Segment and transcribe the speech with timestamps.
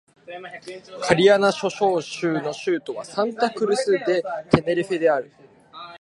[1.01, 5.31] カナリア諸島州の州都はサンタ・クルス・デ・テネリフェである